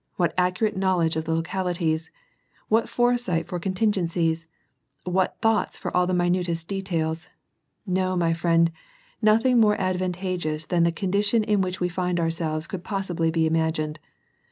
whii 0.17 0.33
accurate 0.35 0.75
knowledge 0.75 1.15
of 1.15 1.25
the 1.25 1.35
localities! 1.35 2.09
what 2.69 2.89
foresight 2.89 3.45
for 3.45 3.59
con 3.59 3.75
tingencies! 3.75 4.47
what 5.03 5.37
thoughts 5.43 5.77
for 5.77 5.95
all 5.95 6.07
the 6.07 6.11
minutest 6.11 6.67
details! 6.67 7.29
No, 7.85 8.15
my 8.15 8.33
friend, 8.33 8.71
nothing 9.21 9.59
more 9.59 9.79
advantageous 9.79 10.65
than 10.65 10.81
the 10.85 10.91
condition 10.91 11.43
in 11.43 11.61
whiclj 11.61 11.79
we 11.79 11.87
find 11.87 12.19
ourselves 12.19 12.65
could 12.65 12.83
possibly 12.83 13.29
be 13.29 13.45
imagined. 13.45 13.99